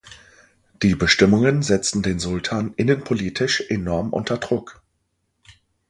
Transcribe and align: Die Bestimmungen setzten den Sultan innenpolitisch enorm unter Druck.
Die 0.81 0.95
Bestimmungen 0.95 1.61
setzten 1.61 2.01
den 2.01 2.17
Sultan 2.17 2.73
innenpolitisch 2.75 3.61
enorm 3.69 4.13
unter 4.13 4.39
Druck. 4.39 4.81